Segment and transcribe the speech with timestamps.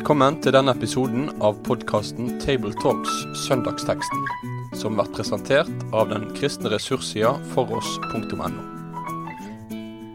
[0.00, 4.22] Velkommen til denne episoden av podkasten Tabletalks Søndagsteksten,
[4.80, 8.48] som blir presentert av den kristne ressurssida foross.no.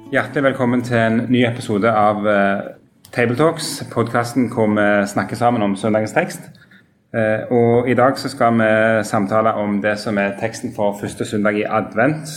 [0.09, 2.65] Hjertelig velkommen til en ny episode av uh,
[3.13, 6.49] Tabletalks, podkasten hvor vi snakker sammen om søndagens tekst.
[7.13, 8.73] Uh, og I dag så skal vi
[9.05, 12.33] samtale om det som er teksten for første søndag i advent.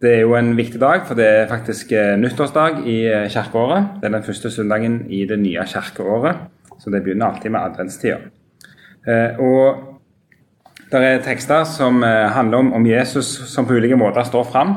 [0.00, 3.98] Det er jo en viktig dag, for det er faktisk eh, nyttårsdag i eh, kirkeåret.
[4.00, 6.38] Det er den første søndagen i det nye kirkeåret,
[6.80, 8.16] så det begynner alltid med adventstida.
[9.04, 9.98] Eh, og
[10.92, 14.72] det er tekster som handler om, om Jesus som på ulike måter står fram.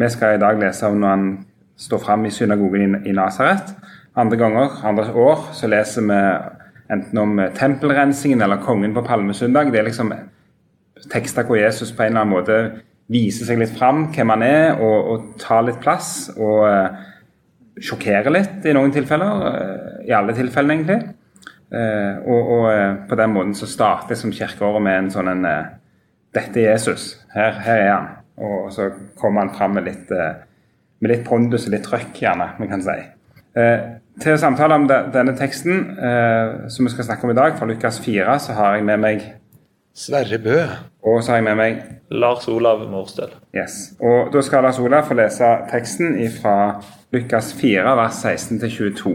[0.00, 1.26] Vi skal i dag lese om når han
[1.78, 3.70] står fram i synagogen i Nasaret.
[4.16, 6.18] Andre ganger, andre år, så leser vi
[6.90, 9.70] enten om tempelrensingen eller kongen på palmesøndag.
[9.70, 10.12] Det er liksom
[11.12, 12.58] tekster hvor Jesus på en eller annen måte
[13.12, 16.30] vise seg litt fram, hvem han er, og, og ta litt plass.
[16.36, 17.10] Og uh,
[17.82, 19.42] sjokkere litt i noen tilfeller.
[19.42, 21.00] Uh, I alle tilfellene, egentlig.
[21.72, 25.46] Uh, og, og på den måten så starter som kirkeåret med en sånn en
[26.32, 27.10] Dette er Jesus.
[27.34, 28.12] Her, her, er han.
[28.40, 28.88] Og så
[29.20, 32.94] kommer han fram med litt, med litt pondus og litt trøkk, gjerne, vi kan si.
[34.24, 35.82] til å samtale om de, denne teksten
[36.72, 39.26] som vi skal snakke om i dag, fra Lukas 4, så har jeg med meg
[39.94, 40.56] Sverre Bø.
[41.02, 43.32] Og så har jeg med meg Lars Olav Morstøl.
[43.52, 43.92] Yes.
[44.00, 46.80] Og Da skal Lars Olav få lese teksten fra
[47.12, 49.12] Lukas 4, vers 16-22.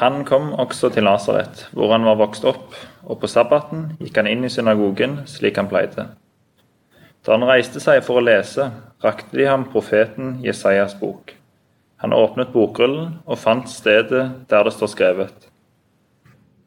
[0.00, 2.72] Han kom også til Nasaret, hvor han var vokst opp,
[3.04, 6.06] og på sabbaten gikk han inn i synagogen slik han pleide.
[7.24, 8.70] Da han reiste seg for å lese,
[9.04, 11.34] rakte de ham profeten Jesajas bok.
[12.00, 15.48] Han åpnet bokrullen og fant stedet der det står skrevet.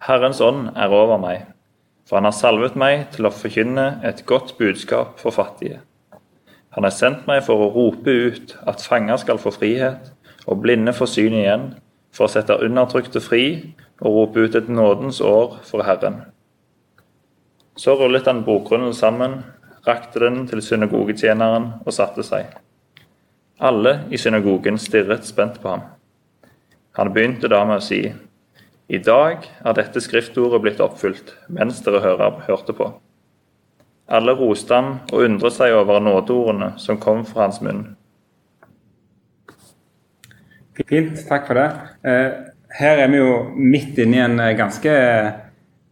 [0.06, 1.48] Herrens ånd er over meg
[2.12, 5.78] for han har salvet meg til å forkynne et godt budskap for fattige.
[6.76, 10.10] Han har sendt meg for å rope ut at fanger skal få frihet,
[10.44, 11.64] og blinde få syn igjen,
[12.12, 13.46] for å sette undertrykte fri
[14.02, 16.18] og rope ut et nådens år for Herren.
[17.80, 19.38] Så rullet han bokgrunnen sammen,
[19.88, 22.50] rakte den til synagogetjeneren og satte seg.
[23.64, 25.88] Alle i synagogen stirret spent på ham.
[27.00, 28.02] Han begynte da med å si:"
[28.92, 32.90] I dag er dette skriftordet blitt oppfylt mens dere hører, hørte på.
[34.12, 37.86] Alle roste ham og undret seg over nådeordene som kom fra hans munn.
[40.76, 41.68] Fint, takk for det.
[42.04, 42.36] Eh,
[42.82, 44.96] her er vi jo midt inne i en eh, ganske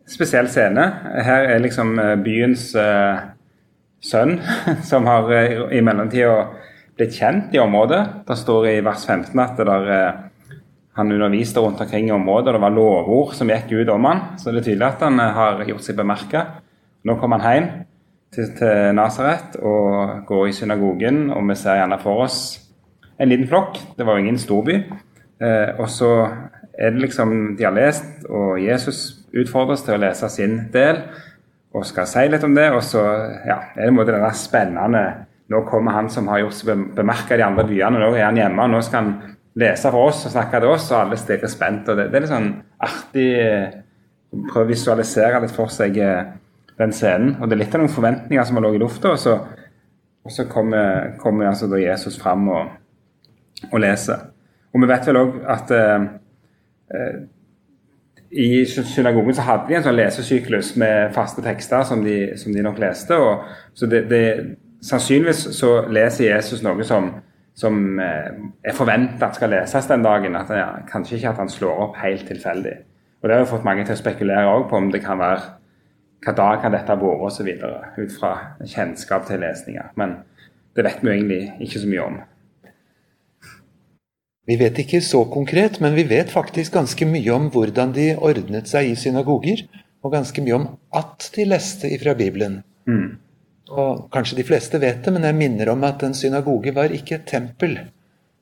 [0.09, 0.89] spesiell scene.
[1.23, 2.73] Her er liksom eh, byens
[4.03, 4.39] sønn,
[4.89, 5.31] som har
[5.71, 6.49] i mellomtida
[6.99, 8.01] blitt kjent i området.
[8.27, 10.28] Det står i vers 15 at det der
[10.99, 14.23] han underviste rundt omkring i området, og det var lovord som gikk ut om han.
[14.37, 16.45] Så det er tydelig at han eh, har gjort seg bemerka.
[17.07, 17.69] Nå kommer han hjem
[18.35, 22.41] til, til Nasaret og går i synagogen, og vi ser gjerne for oss
[23.19, 23.79] en liten flokk.
[23.97, 24.77] Det var jo ingen storby.
[25.39, 26.11] Eh, og så
[26.79, 31.03] er det liksom De har lest, og Jesus utfordres til å lese sin del
[31.75, 32.69] og skal si litt om det.
[32.73, 33.01] Og så
[33.47, 35.03] ja, er det en måte denne spennende
[35.49, 37.97] Nå kommer han som har gjort seg bemerka i de andre byene.
[37.97, 40.91] Nå er han hjemme, og nå skal han lese for oss og snakke til oss,
[40.91, 41.89] og alle stirrer spent.
[41.89, 42.51] og det, det, er litt sånn
[42.89, 43.29] artig
[44.29, 46.27] Prøve å visualisere litt for seg eh,
[46.77, 47.31] den scenen.
[47.39, 49.13] Og det er litt av noen forventninger som har ligget i lufta.
[49.15, 49.33] Og så,
[50.21, 52.75] og så kommer, kommer altså Jesus fram og,
[53.71, 54.27] og, leser.
[54.69, 56.05] Og vi vet vel òg at eh,
[56.93, 57.17] eh,
[58.29, 62.61] i synagogen så hadde de en sånn lesesyklus med faste tekster som de, som de
[62.61, 63.17] nok leste.
[63.17, 64.23] og så det, det,
[64.85, 67.09] Sannsynligvis så leser Jesus noe som
[67.57, 68.31] som eh,
[68.63, 70.35] er forventa skal leses den dagen.
[70.35, 72.75] at ja, Kanskje ikke at han slår opp helt tilfeldig.
[73.21, 75.55] Og Det har jo fått mange til å spekulere på om det kan være
[76.25, 77.47] hva dag kan dette ha vært osv.
[77.97, 78.33] Ut fra
[78.65, 79.91] kjennskap til lesninger.
[79.95, 80.19] Men
[80.75, 82.19] det vet vi egentlig ikke så mye om.
[84.49, 88.67] Vi vet ikke så konkret, men vi vet faktisk ganske mye om hvordan de ordnet
[88.71, 89.67] seg i synagoger.
[90.03, 92.61] Og ganske mye om at de leste ifra Bibelen.
[92.87, 93.19] Mm.
[93.69, 97.19] Og kanskje de fleste vet det, men jeg minner om at en synagoge var ikke
[97.19, 97.77] et tempel.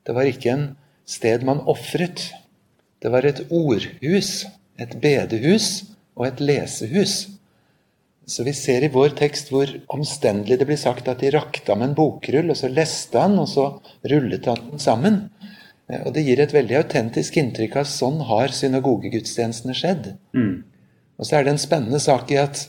[0.06, 0.68] Det var ikke en
[1.08, 2.30] sted man ofret.
[3.02, 4.46] Det var et ordhus,
[4.80, 5.68] et bedehus
[6.16, 7.26] og et lesehus.
[8.28, 11.84] Så vi ser i vår tekst hvor omstendelig det blir sagt at de rakte ham
[11.84, 13.68] en bokrull, og så leste han, og så
[14.10, 15.20] rullet han den sammen.
[16.04, 20.10] Og det gir et veldig autentisk inntrykk av at sånn har synagogegudstjenestene skjedd.
[20.36, 20.58] Mm.
[21.16, 22.66] Og så er det en spennende sak i at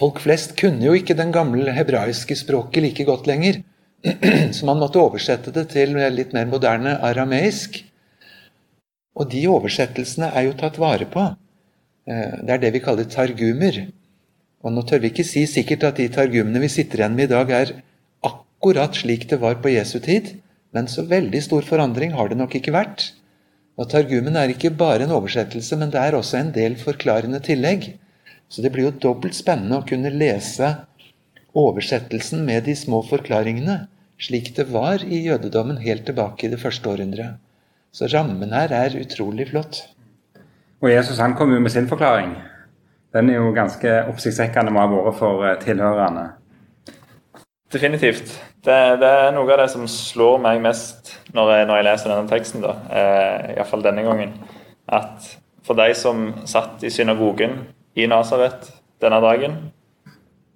[0.00, 3.60] Folk flest kunne jo ikke den gamle hebraiske språket like godt lenger,
[4.56, 7.82] så man måtte oversette det til litt mer moderne arameisk.
[9.20, 11.26] Og de oversettelsene er jo tatt vare på.
[12.08, 13.82] Eh, det er det vi kaller targumer.
[14.64, 17.34] Og nå tør vi ikke si sikkert at de targumene vi sitter igjen med i
[17.34, 17.74] dag, er
[18.24, 20.38] akkurat slik det var på Jesu tid,
[20.72, 23.10] men så veldig stor forandring har det nok ikke vært.
[23.80, 27.94] Og Targumen er ikke bare en oversettelse, men det er også en del forklarende tillegg.
[28.50, 30.72] Så det blir jo dobbelt spennende å kunne lese
[31.56, 33.84] oversettelsen med de små forklaringene,
[34.20, 37.38] slik det var i jødedommen helt tilbake i det første århundret.
[37.94, 39.84] Så rammen her er utrolig flott.
[40.82, 42.34] Og Jesus han kom jo med sin forklaring.
[43.14, 46.28] Den er jo ganske oppsiktsvekkende må ha vært for eh, tilhørerne.
[47.70, 48.30] Definitivt.
[48.62, 52.12] Det, det, er noe av det som slår meg mest når jeg, når jeg leser
[52.12, 54.34] denne teksten, da, eh, iallfall denne gangen.
[54.90, 55.26] At
[55.66, 57.58] for de som satt i synagogen
[57.94, 58.70] i Nasaret
[59.02, 59.56] denne dagen,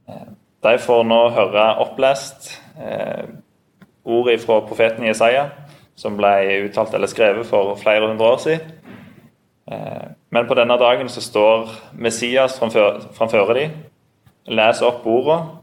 [0.09, 0.29] eh,
[0.65, 3.27] de får nå høre opplest eh,
[4.05, 5.49] ordet fra profeten Jesaja,
[5.97, 8.73] som ble uttalt eller skrevet for flere hundre år siden.
[9.71, 13.77] Eh, men på denne dagen så står Messias framfor, framfor dem,
[14.47, 15.61] leser opp ordene,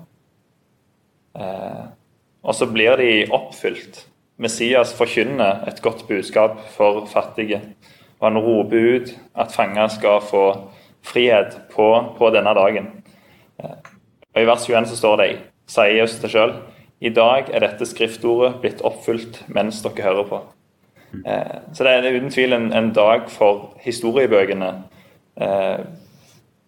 [1.37, 1.83] eh,
[2.41, 4.05] og så blir de oppfylt.
[4.41, 7.61] Messias forkynner et godt budskap for fattige.
[8.19, 10.45] Og han roper ut at fanger skal få
[11.05, 11.87] frihet på,
[12.17, 12.89] på denne dagen.
[13.61, 15.29] Og I vers 21 så står det,
[15.69, 16.55] sier Jesus det sjøl,
[17.01, 20.41] i dag er dette skriftordet blitt oppfylt mens dere hører på.
[21.25, 24.69] Eh, så det er uten tvil en, en dag for historiebøkene
[25.35, 25.81] eh,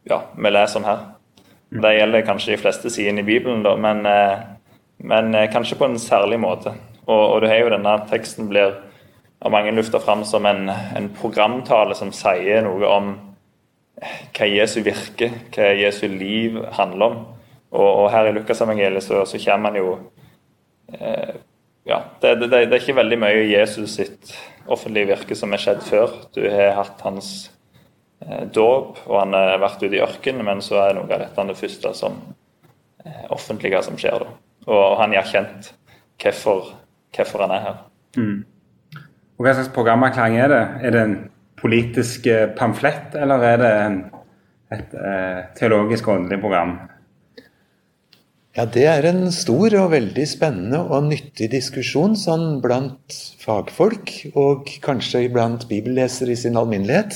[0.09, 1.03] ja, vi leser om her.
[1.83, 4.41] Det gjelder kanskje de fleste sidene i Bibelen, da, men, eh,
[5.05, 6.73] men kanskje på en særlig måte.
[7.05, 8.75] Og, og du har jo denne teksten blir
[9.43, 13.13] av mange lufta fram som en, en programtale som sier noe om
[14.35, 17.17] hva Jesu virke, hva Jesu liv handler om.
[17.73, 19.95] Og, og her i Lukasevangeliet så, så kommer han jo
[20.93, 21.41] eh,
[21.83, 24.29] Ja, det, det, det, er ikke veldig mye Jesus sitt
[24.71, 26.13] offentlige virke som er skjedd før.
[26.31, 27.31] Du har hatt hans
[28.23, 31.47] eh, dåp, og han har vært ute i ørkenen, men så er noe av dette
[31.49, 32.21] det første som
[33.03, 34.23] eh, offentlige som skjer.
[34.23, 34.37] da.
[34.69, 35.73] Og, og han har kjent
[36.23, 36.71] hvorfor,
[37.17, 37.83] hvorfor han er her.
[38.15, 38.39] Mm.
[39.33, 40.63] Og Hva slags programerklæring er det?
[40.87, 41.17] Er det en
[41.63, 43.75] politisk eh, pamflett, eller er det
[44.73, 46.75] et eh, teologisk åndelig program?
[48.53, 54.69] Ja, det er en stor og veldig spennende og nyttig diskusjon sånn blant fagfolk, og
[54.83, 57.15] kanskje blant bibellesere i sin alminnelighet.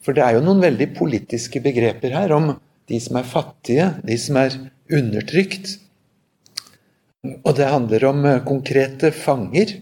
[0.00, 2.54] For det er jo noen veldig politiske begreper her om
[2.88, 4.56] de som er fattige, de som er
[4.88, 5.74] undertrykt.
[7.42, 9.76] Og det handler om eh, konkrete fanger,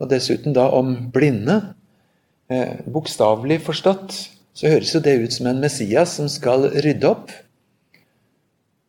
[0.00, 1.60] og dessuten da om blinde.
[2.50, 4.16] Eh, Bokstavelig forstått
[4.58, 7.30] så høres jo det ut som en Messias som skal rydde opp.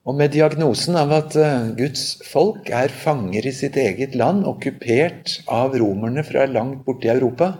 [0.01, 5.37] Og med diagnosen av at eh, Guds folk er fanger i sitt eget land, okkupert
[5.45, 7.51] av romerne fra langt borte i Europa,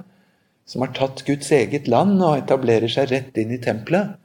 [0.65, 4.18] som har tatt Guds eget land og etablerer seg rett inn i tempelet,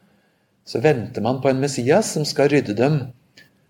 [0.67, 3.03] så venter man på en Messias som skal rydde dem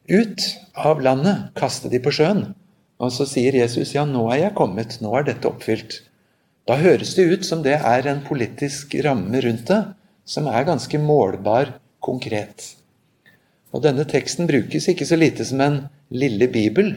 [0.07, 0.47] ut
[0.79, 2.53] av landet, kaste de på sjøen.
[3.03, 6.05] Og så sier Jesus ja, nå er jeg kommet, nå er dette oppfylt.
[6.67, 9.83] Da høres det ut som det er en politisk ramme rundt det,
[10.27, 12.73] som er ganske målbar, konkret.
[13.71, 15.79] Og denne teksten brukes ikke så lite som en
[16.11, 16.93] lille bibel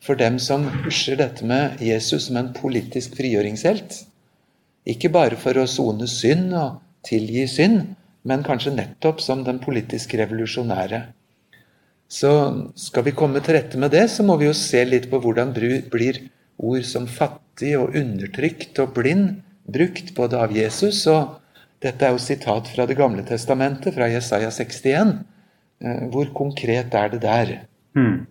[0.00, 4.06] for dem som husjer dette med Jesus som en politisk frigjøringshelt.
[4.88, 7.92] Ikke bare for å sone synd og tilgi synd,
[8.24, 11.02] men kanskje nettopp som den politisk revolusjonære.
[12.08, 12.32] Så
[12.74, 15.52] skal vi komme til rette med det, så må vi jo se litt på hvordan
[15.52, 16.24] blir
[16.56, 21.36] ord som fattig og undertrykt og blind brukt både av Jesus og
[21.80, 25.14] Dette er jo sitat fra Det gamle testamentet, fra Jesaja 61.
[25.80, 27.52] Eh, hvor konkret er det der?
[27.96, 28.26] Mm.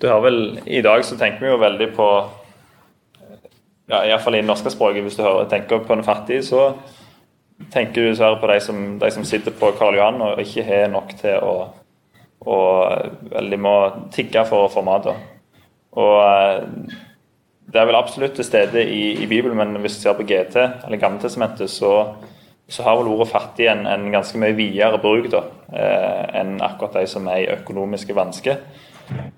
[0.00, 2.08] Du har vel, I dag så tenker vi jo veldig på
[3.92, 6.70] ja, Iallfall i det norske språket, hvis du hører, tenker på en fattig, så
[7.68, 10.88] tenker du dessverre på de som, de som sitter på Karl Johan og ikke har
[10.92, 11.56] nok til å
[12.44, 13.74] og de må
[14.12, 15.06] tigge for å få mat.
[15.96, 16.96] Og eh,
[17.72, 20.56] Det er vel absolutt til stede i, i, Bibelen, men hvis du ser på GT,
[20.84, 22.14] eller Gammeltestamentet, så,
[22.68, 25.40] så har vel ordet fattig en, en ganske mye videre bruk da,
[25.72, 28.60] eh, enn akkurat de som er i økonomiske vansker.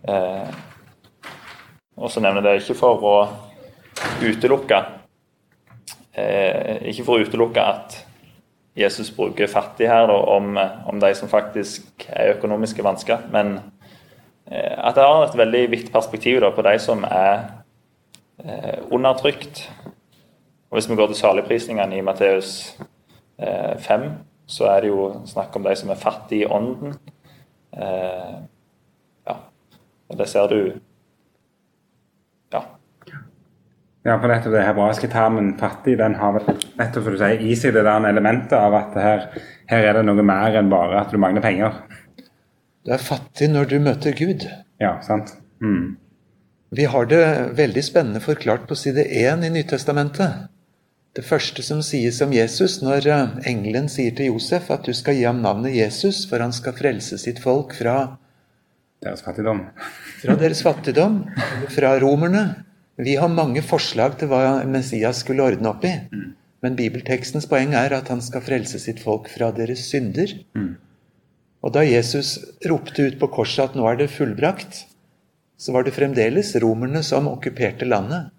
[0.08, 0.50] Eh,
[1.96, 3.14] og så nevner jeg det ikke for å
[4.20, 4.76] utelukke
[6.12, 7.96] eh, Ikke for å utelukke at
[8.76, 13.24] Jesus bruker fattig her da, om, om, de som faktisk er i økonomiske vansker.
[13.32, 13.56] Men
[14.50, 17.46] eh, at det har et veldig vidt perspektiv da, på de som er
[18.90, 19.64] undertrykt.
[20.70, 22.78] Og Hvis vi går til saligprisningene i Matteus
[23.38, 24.10] eh, 5,
[24.46, 26.94] så er det jo snakk om de som er fattige i ånden.
[27.76, 28.34] Eh,
[29.26, 29.36] ja,
[30.08, 30.60] og det ser du
[34.06, 36.36] Ja, for nettopp det hebraiske termen 'fattig' den har
[36.78, 39.24] nettopp for du sier, i seg det der elementet av at her,
[39.66, 41.80] her, er det noe mer enn bare at du mangler penger.
[42.86, 44.46] Du er fattig når du møter Gud.
[44.80, 45.34] Ja, sant.
[45.58, 45.96] Mm.
[46.70, 47.22] Vi har det
[47.56, 50.48] veldig spennende forklart på side 1 i Nytestamentet.
[51.16, 55.16] Det første som sies om Jesus når eh, engelen sier til Josef at du skal
[55.16, 58.16] gi ham navnet Jesus, for han skal frelse sitt folk fra,
[59.04, 59.62] Deres fattigdom.
[60.20, 61.22] fra deres fattigdom,
[61.72, 62.42] fra romerne.
[62.98, 65.94] Vi har mange forslag til hva Messias skulle ordne opp i.
[66.64, 70.32] Men bibeltekstens poeng er at han skal frelse sitt folk fra deres synder.
[71.62, 74.84] Og da Jesus ropte ut på korset at nå er det fullbrakt,
[75.56, 78.32] så var det fremdeles romerne som okkuperte landet.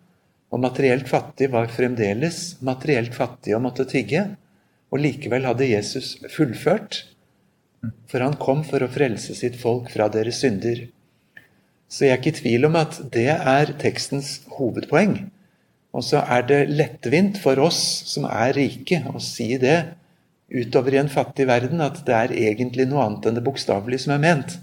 [0.54, 4.24] Og materielt fattig var fremdeles materielt fattig og måtte tigge.
[4.94, 7.02] Og likevel hadde Jesus fullført,
[8.08, 10.86] for han kom for å frelse sitt folk fra deres synder.
[11.92, 15.18] Så jeg er ikke i tvil om at det er tekstens hovedpoeng.
[15.96, 19.80] Og så er det lettvint for oss som er rike, å si det
[20.48, 24.16] utover i en fattig verden, at det er egentlig noe annet enn det bokstavelige som
[24.16, 24.58] er ment.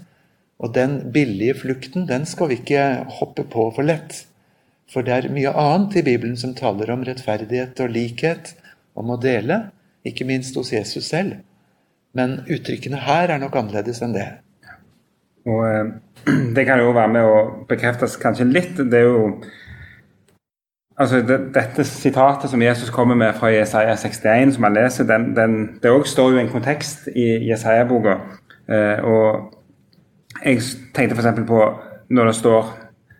[0.63, 2.83] Og den billige flukten, den skal vi ikke
[3.17, 4.21] hoppe på for lett.
[4.91, 8.53] For det er mye annet i Bibelen som taler om rettferdighet og likhet,
[8.95, 9.65] om å dele,
[10.07, 11.41] ikke minst hos Jesus selv.
[12.15, 14.29] Men uttrykkene her er nok annerledes enn det.
[15.49, 15.93] Og eh,
[16.55, 17.37] det kan jo være med å
[17.69, 18.75] bekreftes kanskje litt.
[18.79, 19.29] Det er jo
[20.95, 25.25] Altså, det, Dette sitatet som Jesus kommer med fra Jesaja 61, som han leser, den,
[25.35, 28.13] den, det òg står jo i en kontekst i Jesaja-boka.
[28.71, 29.49] Eh, og
[30.45, 30.61] jeg
[30.95, 31.45] tenkte f.eks.
[31.47, 31.61] på
[32.09, 32.73] når det står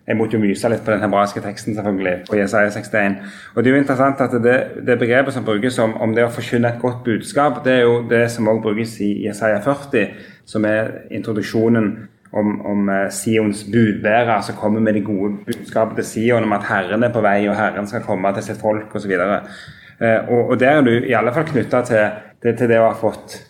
[0.06, 3.16] Jeg måtte jo myse litt på den hebraiske teksten, selvfølgelig, på Jesaja 61.
[3.56, 6.30] Og det er jo interessant at det, det begrepet som brukes om, om det å
[6.30, 10.12] forkynne et godt budskap, det er jo det som også brukes i Jesaja 40,
[10.46, 11.88] som er introduksjonen
[12.32, 16.68] om, om eh, Sions budbærer som kommer med de gode budskapene til Sion om at
[16.68, 19.12] Herren er på vei, og Herren skal komme til sitt folk osv.
[19.16, 22.16] Eh, og, og der er du i alle fall knytta til,
[22.46, 23.40] til, det å ha fått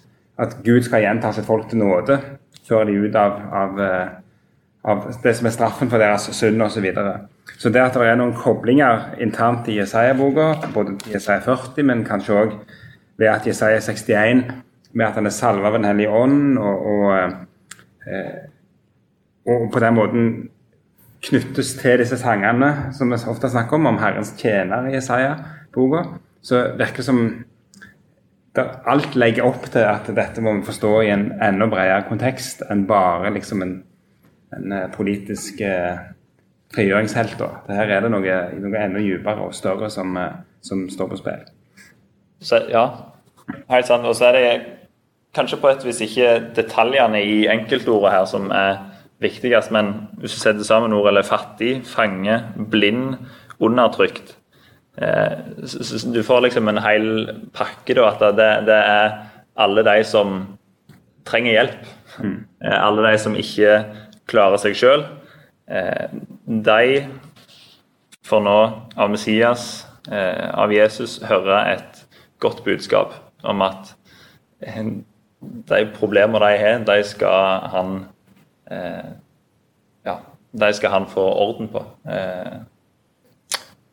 [0.41, 2.19] at Gud skal gjenta sitt folk til nåde.
[2.67, 4.09] Føre de ut av, av, eh,
[4.85, 6.79] av det som er straffen for deres synd osv.
[6.79, 7.15] Så, videre.
[7.59, 12.05] så det at det er noen koblinger internt i Jesaja-boka, både i Jesaja 40, men
[12.07, 12.59] kanskje òg
[13.17, 14.45] ved at Jesaja 61,
[14.97, 17.17] med at han er salva av Den hellige ånd og, og
[18.09, 18.45] eh,
[19.47, 20.31] og på den måten
[21.27, 26.03] knyttes til disse sangene som vi ofte snakker om, om Herrens tjener i Jesaja-boka,
[26.43, 27.21] så virker det som
[28.63, 32.87] alt legger opp til at dette må vi forstå i en enda bredere kontekst enn
[32.89, 33.75] bare liksom en,
[34.57, 35.99] en eh, politisk eh,
[36.75, 37.43] frigjøringshelt.
[37.69, 41.45] Her er det noe, noe enda dypere og større som, eh, som står på spill.
[42.41, 42.87] Så, ja,
[43.73, 44.07] helt sant.
[44.07, 44.49] Og så er det
[45.37, 48.81] kanskje på et vis ikke detaljene i enkeltordet her som er
[49.23, 53.17] viktigst, men hvis du setter sammen ord eller fattig, fange, blind,
[53.61, 54.37] undertrykt
[54.97, 57.09] Du får liksom en hel
[57.53, 59.17] pakke, da, at det, det er
[59.61, 60.39] alle de som
[61.29, 61.93] trenger hjelp.
[62.17, 62.37] Mm.
[62.65, 63.73] alle de som ikke
[64.31, 65.03] klarer seg sjøl.
[65.69, 66.07] Eh,
[66.47, 67.07] de
[68.27, 68.59] får nå
[68.97, 72.03] av Messias, eh, av Jesus, høre et
[72.43, 73.15] godt budskap
[73.47, 73.95] om at
[74.61, 77.93] de problemer de har, de skal han
[78.71, 79.13] eh,
[80.07, 80.17] ja,
[80.57, 81.83] de skal han få orden på.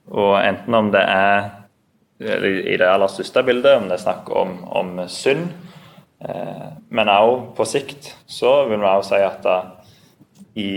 [0.08, 1.52] Eh, og enten om det er
[2.24, 5.50] i det aller største bildet, om det er snakk om, om synd,
[6.24, 9.58] eh, men også på sikt så vil vi også si at da,
[10.56, 10.72] i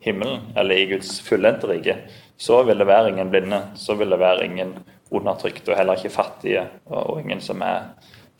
[0.00, 1.98] himmelen, eller i Guds fullendte rike,
[2.36, 4.74] så vil det være ingen blinde, så vil det være ingen
[5.10, 7.92] undertrykte, og heller ikke fattige, og, ingen som er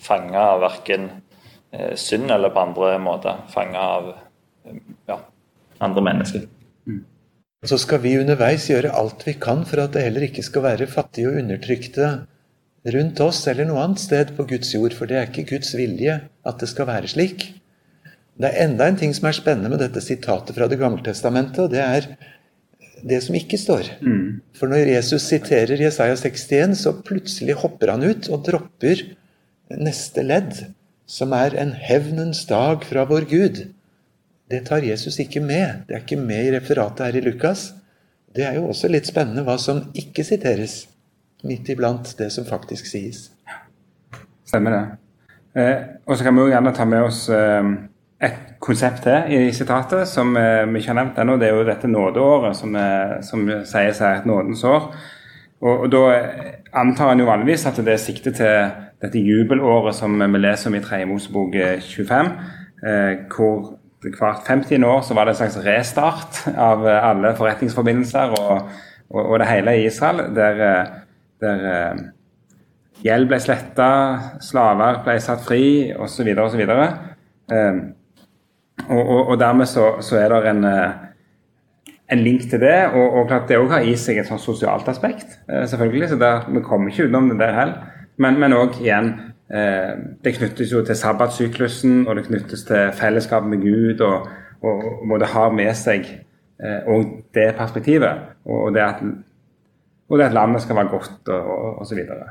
[0.02, 1.08] fanga av verken
[1.72, 3.44] eh, synd eller på andre måter.
[3.52, 4.12] Fanga av
[5.08, 5.20] ja,
[5.80, 6.48] andre mennesker.
[7.66, 7.70] Mm.
[7.73, 10.87] Så skal vi underveis gjøre alt vi kan for at det heller ikke skal være
[10.87, 12.11] fattige og undertrykte
[12.94, 16.20] rundt oss eller noe annet sted på Guds jord, for det er ikke Guds vilje
[16.46, 17.49] at det skal være slik.
[18.38, 21.58] Det er enda en ting som er spennende med dette sitatet fra Det gamle testamentet,
[21.64, 22.06] og det er
[23.02, 23.90] det som ikke står.
[24.00, 24.42] Mm.
[24.54, 29.02] For når Jesus siterer Jesaja 61, så plutselig hopper han ut og dropper
[29.75, 30.68] neste ledd,
[31.06, 33.64] som er en hevnens dag fra vår Gud.
[34.50, 35.83] Det tar Jesus ikke med.
[35.88, 37.73] Det er ikke med i referatet her i Lukas.
[38.37, 40.85] Det er jo også litt spennende hva som ikke siteres
[41.47, 43.31] midt iblant det som faktisk sies.
[44.47, 44.85] Stemmer det.
[45.57, 45.76] Eh,
[46.07, 47.71] og så kan vi jo gjerne ta med oss eh,
[48.23, 51.37] et konsept til i sitatet som eh, vi ikke har nevnt ennå.
[51.41, 54.93] Det er jo dette nådeåret som, eh, som sier seg et nådens år.
[55.61, 56.05] Og, og, Da
[56.76, 58.71] antar en jo vanligvis at det er sikte til
[59.03, 61.05] dette jubelåret som vi leser om i 3.
[61.09, 62.31] Mosebok 25,
[62.87, 68.37] eh, hvor hvert 50 år så var det en slags restart av eh, alle forretningsforbindelser
[68.38, 68.69] og,
[69.11, 70.29] og, og det hele i Israel.
[70.37, 70.93] Der, eh,
[71.41, 72.05] der uh,
[73.05, 73.88] gjeld ble sletta,
[74.41, 76.31] slaver ble satt fri osv.
[76.45, 76.62] osv.
[77.53, 77.83] Um,
[78.88, 80.65] og, og, og dermed så, så, er det en,
[82.12, 82.79] en link til det.
[82.95, 86.11] Og, og klart det òg har i seg et sånn sosialt aspekt, eh, selvfølgelig.
[86.12, 87.95] Så der, vi kommer ikke utenom det der heller.
[88.23, 93.61] Men òg igjen eh, Det knyttes jo til sabbatsyklusen, og det knyttes til fellesskap med
[93.62, 94.26] Gud, og,
[94.62, 96.09] og, og det har med seg
[96.91, 97.05] og
[97.37, 98.25] det perspektivet.
[98.45, 99.05] Og det at,
[100.09, 102.26] og det at landet skal være godt, og, og så videre.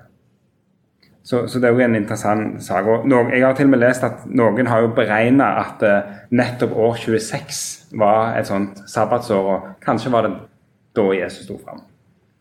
[1.26, 2.86] Så, det er jo en interessant sak.
[3.34, 7.00] Jeg har til og med lest at noen har jo beregna at uh, nettopp år
[7.02, 10.36] 26 var et sånt sabbatsår, og kanskje var det
[10.96, 11.82] da Jesus sto fram.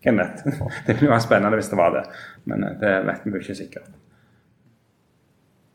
[0.04, 0.44] Hvem vet?
[0.86, 2.02] Det ville vært spennende hvis det var det,
[2.44, 3.88] men det vet vi jo ikke sikkert.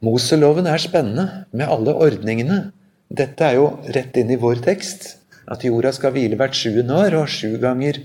[0.06, 2.60] Moseloven er spennende, med alle ordningene.
[3.12, 3.66] Dette er jo
[3.96, 5.16] rett inn i vår tekst.
[5.50, 8.00] At jorda skal hvile hvert sjuende år, og sju ganger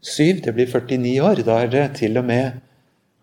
[0.00, 1.42] syv, det blir 49 år.
[1.44, 2.62] Da er det til og med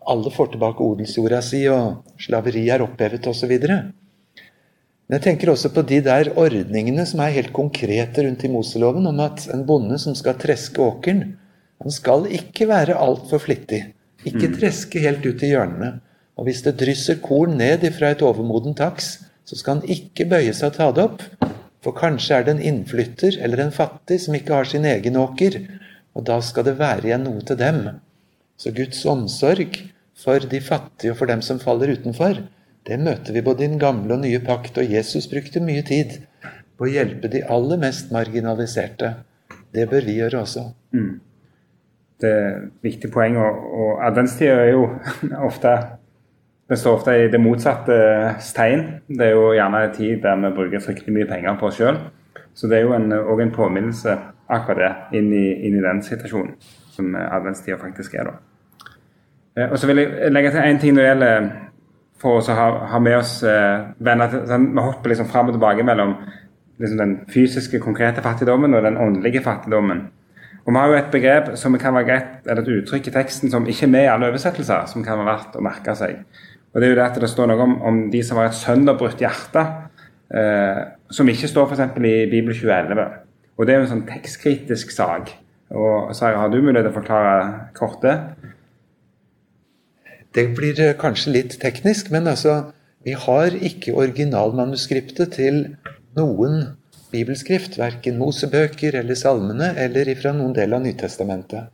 [0.04, 3.54] alle får tilbake odelsjorda si, og slaveri er opphevet osv.
[3.64, 9.08] Men jeg tenker også på de der ordningene som er helt konkrete rundt i Moseloven,
[9.10, 11.38] om at en bonde som skal treske åkeren,
[11.84, 13.82] han skal ikke være altfor flittig.
[14.24, 14.58] Ikke mm.
[14.60, 15.96] treske helt ut i hjørnene.
[16.38, 20.54] Og hvis det drysser korn ned ifra et overmodent taks, så skal han ikke bøye
[20.56, 21.26] seg og ta det opp.
[21.84, 25.60] For kanskje er det en innflytter eller en fattig som ikke har sin egen åker,
[26.16, 27.82] og da skal det være igjen noe til dem.
[28.58, 29.82] Så Guds omsorg
[30.24, 32.40] for de fattige og for dem som faller utenfor,
[32.88, 36.18] det møter vi både i den gamle og nye pakt, og Jesus brukte mye tid
[36.78, 39.14] på å hjelpe de aller mest marginaliserte.
[39.74, 40.66] Det bør vi gjøre også.
[40.96, 41.14] Mm.
[42.22, 43.38] Det er et viktig poeng.
[43.40, 44.84] Og, og adventstida er jo
[45.50, 45.74] ofte
[46.70, 47.96] Den står ofte i det motsatte
[48.40, 48.86] stein.
[49.08, 52.00] Det er jo gjerne en tid der vi bruker fryktelig mye penger på oss sjøl.
[52.54, 53.02] Så det er jo òg
[53.42, 54.16] en, en, påminnelse
[54.50, 54.80] akkurat
[55.12, 56.56] det inn i, inn i den situasjonen
[56.94, 58.30] som adventstida faktisk er.
[58.30, 58.90] da.
[59.58, 61.52] Eh, og så vil jeg legge til én ting når det gjelder
[62.24, 65.58] for oss å ha, ha med oss eh, venner sånn, Vi hopper liksom fram og
[65.58, 66.16] tilbake mellom
[66.80, 70.08] liksom den fysiske, konkrete fattigdommen og den åndelige fattigdommen.
[70.64, 73.52] Og Vi har jo et begrep som kan være greit, eller et uttrykk i teksten
[73.52, 76.24] som ikke er med i alle oversettelser, som kan være verdt å merke seg.
[76.74, 78.58] Og Det er jo det at det står noe om, om de som har et
[78.58, 79.62] sønderbrutt hjerte,
[80.34, 80.82] eh,
[81.14, 81.98] som ikke står f.eks.
[82.02, 83.06] i Bibel 2011.
[83.58, 85.36] Og Det er jo en sånn tekstkritisk sak.
[85.74, 87.36] Og Sara, har du mulighet til å forklare
[87.78, 88.16] kort det?
[90.34, 95.58] Det blir eh, kanskje litt teknisk, men altså Vi har ikke originalmanuskriptet til
[96.16, 96.78] noen
[97.12, 97.76] bibelskrift.
[97.78, 101.68] Verken Mosebøker eller salmene eller ifra noen del av Nytestamentet.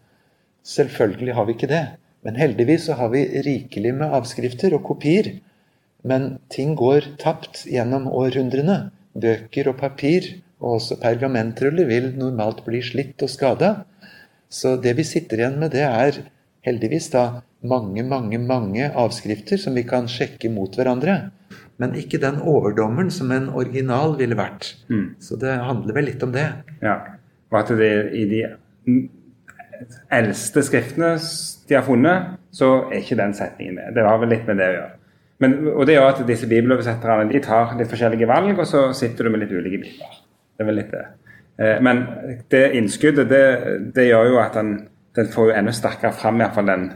[0.66, 1.84] Selvfølgelig har vi ikke det.
[2.26, 5.38] Men heldigvis så har vi rikelig med avskrifter og kopier.
[6.04, 8.90] Men ting går tapt gjennom århundrene.
[9.20, 10.28] Bøker og papir
[10.60, 13.72] og også pergamentruller vil normalt bli slitt og skada.
[14.50, 16.24] Så det vi sitter igjen med, det er
[16.68, 21.30] heldigvis da mange, mange, mange avskrifter som vi kan sjekke mot hverandre.
[21.80, 24.74] Men ikke den overdommeren som en original ville vært.
[24.92, 25.16] Mm.
[25.24, 26.50] Så det handler vel litt om det.
[26.84, 26.98] Ja,
[27.50, 28.44] Og at det i de
[30.12, 31.14] eldste skriftene
[31.70, 33.94] de har funnet, så er ikke den setningen med.
[33.96, 34.96] Det har vel litt med det å gjøre.
[35.40, 39.28] Men, og det gjør at disse bibeloversetterne de tar litt forskjellige valg, og så sitter
[39.28, 40.18] du med litt ulike bibler.
[40.58, 41.06] Det er vel litt det.
[41.60, 42.02] Eh, men
[42.52, 43.44] det innskuddet, det,
[43.96, 44.74] det gjør jo at den,
[45.16, 46.90] den får jo enda sterkere fram iallfall den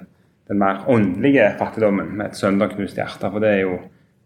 [0.47, 3.29] den mer åndelige fattigdommen med et sønderknust hjerte.
[3.31, 3.79] For det er jo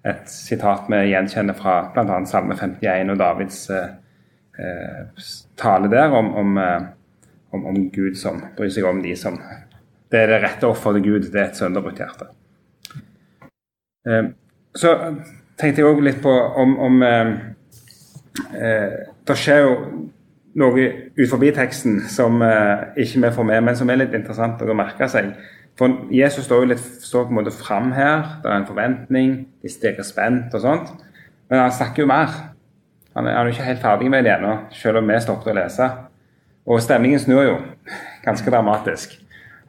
[0.07, 2.19] et sitat vi gjenkjenner fra bl.a.
[2.29, 3.89] Salme 51 og Davids eh,
[4.59, 5.25] eh,
[5.59, 6.87] tale der om, om, eh,
[7.51, 9.37] om, om, Gud som bryr seg om de som
[10.11, 12.29] Det er det rette offeret Gud, det er et sønderbrutt hjerte.
[14.07, 14.29] Eh,
[14.77, 14.93] så
[15.59, 17.33] tenkte jeg òg litt på om, om eh,
[18.55, 18.93] eh,
[19.27, 19.73] Det skjer jo
[20.57, 20.85] noe
[21.17, 22.39] ut forbi teksten som
[22.97, 25.35] ikke vi får med, men som er litt interessant å merke seg.
[25.77, 28.39] For Jesus står jo litt står på en måte fram her.
[28.41, 30.89] Det er en forventning, de stirrer spent og sånt.
[31.51, 32.33] Men han snakker jo mer.
[33.17, 35.87] Han er, jo ikke helt ferdig med det ennå, selv om vi stoppet å lese.
[36.67, 37.55] Og stemningen snur jo
[38.25, 39.15] ganske dramatisk.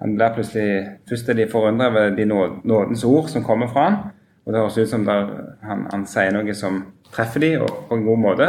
[0.03, 3.99] Han blir plutselig, Først er de forundret ved de nådens ord som kommer fra han,
[4.47, 5.27] og Det høres ut som der,
[5.63, 6.81] han, han, sier noe som
[7.13, 8.47] treffer de på en god måte.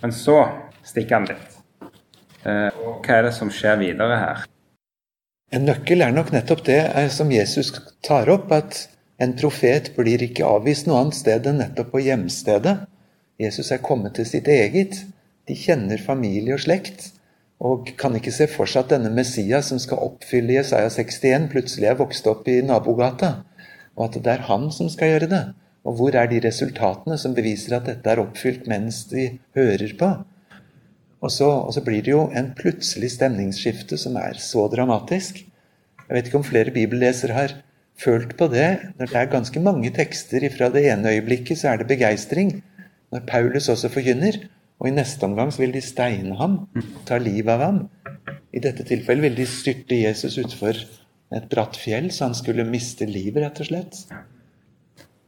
[0.00, 0.46] Men så
[0.84, 1.58] stikker han litt.
[2.48, 4.46] Eh, hva er det som skjer videre her?
[5.52, 7.68] En nøkkel er nok nettopp det eh, som Jesus
[8.00, 8.86] tar opp, at
[9.20, 12.78] en profet blir ikke avvist noe annet sted enn nettopp på hjemstedet.
[13.42, 15.02] Jesus er kommet til sitt eget.
[15.46, 17.10] De kjenner familie og slekt,
[17.62, 21.88] og kan ikke se for seg at denne Messias som skal oppfylle Jesaja 61, plutselig
[21.92, 23.36] er vokst opp i nabogata,
[23.94, 25.42] og at det er han som skal gjøre det.
[25.86, 30.10] Og hvor er de resultatene som beviser at dette er oppfylt mens de hører på?
[31.22, 35.38] Og så, og så, blir det jo en plutselig stemningsskifte som er så dramatisk.
[36.08, 37.54] Jeg vet ikke om flere bibellesere har
[37.98, 38.94] følt på det.
[38.98, 42.56] Når det er ganske mange tekster fra det ene øyeblikket, så er det begeistring.
[43.14, 44.40] Når Paulus også forkynner,
[44.82, 46.64] Og i neste omgang så vil de steine ham,
[47.06, 47.80] ta livet av ham.
[48.50, 50.74] I dette tilfellet vil de styrte Jesus utfor
[51.32, 54.00] et bratt fjell, så han skulle miste livet, rett og slett.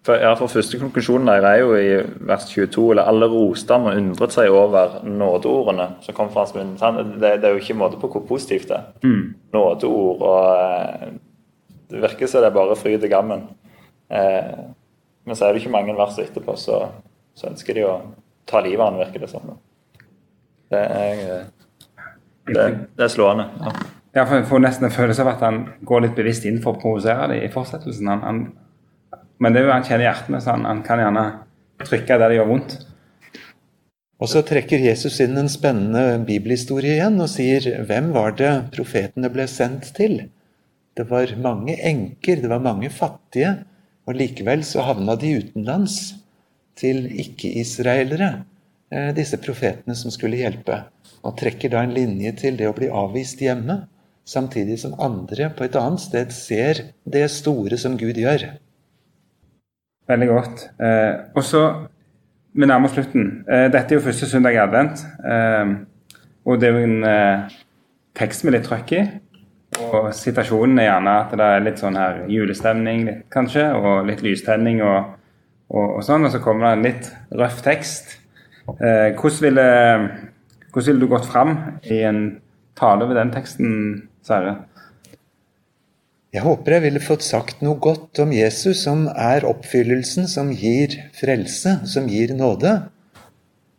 [0.05, 1.93] For, ja, for første konklusjonen der er jo i
[2.29, 6.53] vers 22, eller alle roste ham og undret seg over nådeordene som kom fra hans
[6.59, 6.75] munn.
[6.77, 8.90] Det, det, er jo ikke måte på hvor positivt det er.
[9.07, 9.23] Mm.
[9.55, 11.14] Nådeord og
[11.88, 13.47] Det virker som det er bare fryd og gammen.
[14.11, 14.53] Eh,
[15.25, 16.83] men så er det ikke mange vers etterpå, så,
[17.38, 17.95] så ønsker de å
[18.49, 19.55] ta livet av han, virker det som.
[20.73, 21.45] Det er,
[22.51, 22.65] det,
[22.97, 23.49] det er slående.
[23.61, 23.75] Ja.
[24.19, 26.75] ja for jeg får nesten en følelse av at han går litt bevisst inn for
[26.75, 28.11] å provosere dem i fortsettelsen.
[28.11, 31.29] Han, han, men det er jo han kjenner hjertene, så han, han kan gjerne
[31.85, 32.77] trykke der det gjør vondt.
[34.23, 39.29] Og så trekker Jesus inn en spennende bibelhistorie igjen og sier hvem var det profetene
[39.33, 40.21] ble sendt til?
[40.95, 43.57] Det var mange enker, det var mange fattige,
[44.07, 46.15] og likevel så havna de utenlands
[46.79, 48.45] til ikke-israelere,
[48.91, 50.83] eh, disse profetene som skulle hjelpe.
[51.25, 53.85] Og trekker da en linje til det å bli avvist hjemme,
[54.25, 58.47] samtidig som andre på et annet sted ser det store som Gud gjør.
[60.09, 60.69] Veldig godt.
[60.81, 61.65] Eh, og så
[62.55, 63.45] Vi nærmer oss slutten.
[63.51, 65.01] Eh, dette er jo første søndag i advent.
[65.27, 65.73] Eh,
[66.47, 67.49] og det er jo en eh,
[68.15, 69.01] tekst med litt trøkk i.
[69.83, 74.85] Og situasjonen er gjerne at det er litt sånn her julestemning, kanskje, og litt lystenning
[74.87, 75.17] og
[75.72, 78.18] og, og, sånn, og så kommer det en litt røff tekst.
[78.68, 79.66] Eh, hvordan, ville,
[80.70, 81.57] hvordan ville du gått fram
[81.88, 82.22] i en
[82.79, 83.74] tale ved den teksten,
[84.24, 84.57] Sverre?
[86.35, 90.96] Jeg håper jeg ville fått sagt noe godt om Jesus, som er oppfyllelsen som gir
[91.14, 92.74] frelse, som gir nåde.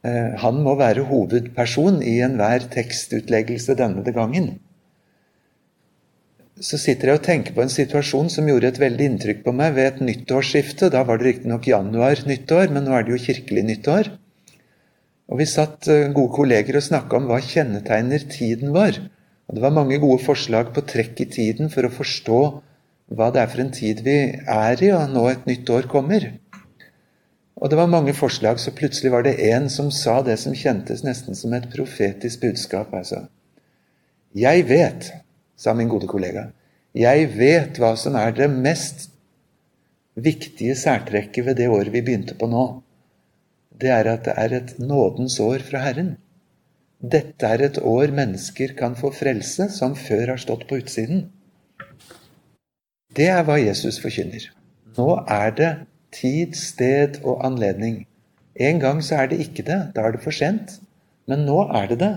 [0.08, 4.56] Eh, han må være hovedperson i enhver tekstutleggelse denne gangen
[6.56, 9.74] så sitter jeg og tenker på en situasjon som gjorde et veldig inntrykk på meg
[9.76, 10.88] ved et nyttårsskifte.
[10.94, 14.12] Da var det riktignok januar-nyttår, men nå er det jo kirkelig nyttår.
[15.28, 19.02] Og Vi satt eh, gode kolleger og snakka om hva kjennetegner tiden vår.
[19.50, 22.40] Og Det var mange gode forslag på trekk i tiden for å forstå
[23.16, 26.32] hva det er for en tid vi er i, og nå et nytt år kommer.
[27.56, 31.04] Og det var mange forslag, så plutselig var det en som sa det som kjentes
[31.04, 32.94] nesten som et profetisk budskap.
[32.94, 33.26] altså.
[34.36, 35.12] Jeg vet
[35.58, 36.50] sa min gode kollega.
[36.96, 39.10] Jeg vet hva som er det mest
[40.16, 42.66] viktige særtrekket ved det året vi begynte på nå.
[43.76, 46.16] Det er at det er et nådens år fra Herren.
[47.04, 51.26] Dette er et år mennesker kan få frelse som før har stått på utsiden.
[53.16, 54.48] Det er hva Jesus forkynner.
[54.96, 55.72] Nå er det
[56.16, 58.06] tid, sted og anledning.
[58.56, 59.82] En gang så er det ikke det.
[59.96, 60.80] Da er det for sent.
[61.28, 62.14] Men nå er det det.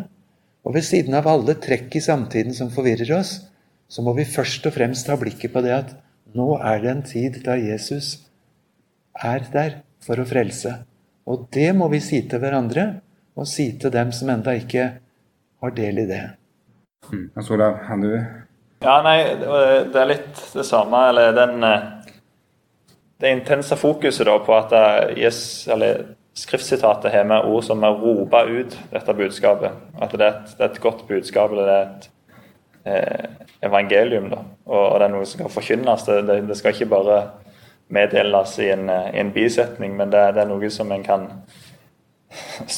[0.68, 3.38] Og ved siden av alle trekk i samtiden som forvirrer oss,
[3.88, 5.94] så må vi først og fremst ha blikket på det at
[6.36, 8.18] nå er det en tid da Jesus
[9.16, 10.74] er der for å frelse.
[11.24, 13.00] Og det må vi si til hverandre,
[13.32, 14.84] og si til dem som enda ikke
[15.62, 16.20] har del i det.
[17.08, 17.30] Mm.
[17.48, 18.10] Olav, har du
[18.84, 19.18] Ja, nei,
[19.88, 21.06] det er litt det samme.
[21.08, 21.86] Eller den eh,
[23.18, 24.72] Det intense fokuset da på at
[25.18, 26.04] Jesus, eller
[26.38, 29.74] skriftsitatet har med ord som er ropa ut dette budskapet.
[29.98, 32.08] At det er et, det er et godt budskap, eller det er et
[32.84, 34.30] eh, evangelium.
[34.30, 36.06] da, og, og, det er noe som skal forkynnes.
[36.06, 37.18] Det, det, det skal ikke bare
[37.94, 41.28] meddeles i en, eh, i en bisetning, men det, det, er noe som en kan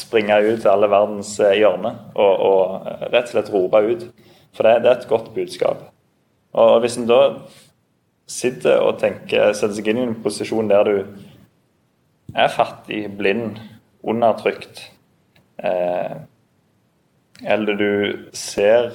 [0.01, 4.07] springe ut til alle verdens eh, hjørner og, og, rett og slett rope ut.
[4.55, 5.89] For det, det er et godt budskap.
[6.57, 7.21] Og hvis en da
[8.31, 10.95] sitter og tenker, setter seg inn i en posisjon der du
[12.35, 13.59] er fattig, blind,
[14.03, 14.91] undertrykt,
[15.63, 16.21] eh,
[17.43, 18.91] eller du ser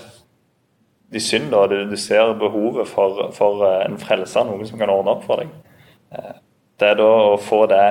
[1.12, 5.14] de synder, du, du ser behovet for, for, eh, en frelser, noen som kan ordne
[5.14, 5.52] opp for deg.
[6.12, 6.38] Eh,
[6.80, 7.84] det er da å få det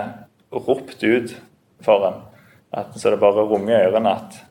[0.52, 1.36] ropt ut
[1.86, 2.20] for en,
[2.76, 4.42] at, så det bare runger i ørene at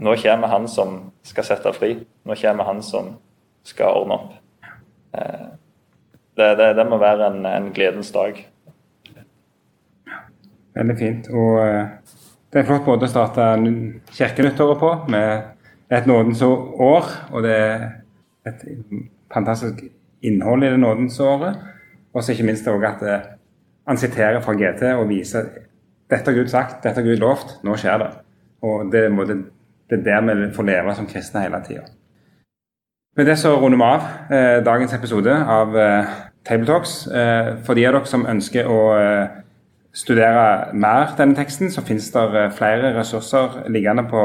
[0.00, 1.92] nå kommer han som skal sette fri.
[2.24, 3.12] Nå kommer han som
[3.68, 4.30] skal ordne opp.
[5.12, 8.38] Det, det, det må være en, en gledens dag.
[10.76, 11.30] Veldig fint.
[11.34, 11.88] Og eh,
[12.50, 13.46] det er en flott måte å starte
[14.16, 17.10] kirkenyttåret på, med et nådens år.
[17.32, 17.88] Og det er
[18.48, 18.64] et
[19.34, 19.84] fantastisk
[20.26, 21.58] innhold i det nådens året.
[22.14, 23.28] Og så ikke minst òg at eh,
[23.90, 25.50] han siterer fra GT og viser
[26.10, 28.10] dette har Gud sagt, dette har Gud lovt, nå skjer det.
[28.66, 29.04] Og det,
[29.90, 31.84] det er der vi får leve som kristne hele tida.
[33.16, 36.10] Med det så runder vi av eh, dagens episode av eh,
[36.46, 37.06] Tabletalks.
[37.06, 39.38] Eh, for de av dere som ønsker å eh,
[39.92, 44.22] studere mer denne teksten, så finnes det eh, flere ressurser liggende på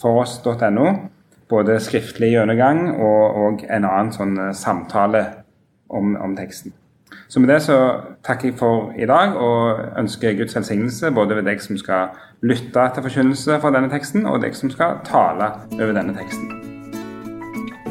[0.00, 0.86] foross.no.
[1.48, 5.26] Både skriftlig gjennomgang og, og, en annen sånn eh, samtale
[5.88, 6.72] om, om teksten.
[7.28, 7.76] Så med det så
[8.26, 12.88] takker jeg for i dag og ønsker Guds velsignelse både ved deg som skal lytte
[12.94, 16.50] til forkynnelse fra denne teksten, og deg som skal tale over denne teksten.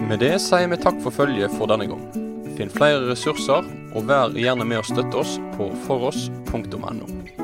[0.09, 2.22] Med det sier vi takk for følget for denne gang.
[2.57, 7.42] Finn flere ressurser, og vær gjerne med å støtte oss på foross.no.